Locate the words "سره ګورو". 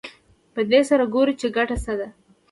0.89-1.33